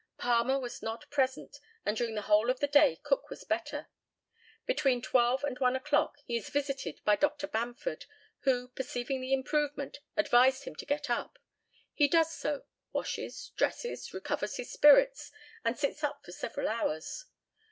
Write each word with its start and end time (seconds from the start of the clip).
Palmer 0.17 0.57
was 0.57 0.81
not 0.81 1.07
present, 1.11 1.59
and 1.85 1.95
during 1.95 2.15
the 2.15 2.23
whole 2.23 2.49
of 2.49 2.59
the 2.59 2.65
day 2.65 2.99
Cook 3.03 3.29
was 3.29 3.43
better. 3.43 3.87
Between 4.65 4.99
12 4.99 5.43
and 5.43 5.59
1 5.59 5.75
o'clock 5.75 6.15
he 6.25 6.35
is 6.35 6.49
visited 6.49 6.99
by 7.05 7.15
Dr. 7.15 7.45
Bamford, 7.45 8.07
who, 8.39 8.69
perceiving 8.69 9.21
the 9.21 9.31
improvement, 9.31 9.99
advised 10.17 10.63
him 10.63 10.73
to 10.77 10.87
get 10.87 11.07
up. 11.11 11.37
He 11.93 12.07
does 12.07 12.33
so, 12.33 12.65
washes, 12.91 13.49
dresses, 13.55 14.11
recovers 14.11 14.57
his 14.57 14.71
spirits, 14.73 15.31
and 15.63 15.77
sits 15.77 16.03
up 16.03 16.25
for 16.25 16.31
several 16.31 16.67
hours. 16.67 17.25